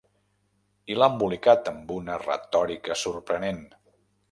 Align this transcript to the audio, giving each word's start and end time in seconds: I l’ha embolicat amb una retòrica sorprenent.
I 0.93 0.97
l’ha 0.99 1.09
embolicat 1.15 1.69
amb 1.73 1.95
una 1.97 2.17
retòrica 2.25 2.99
sorprenent. 3.05 3.65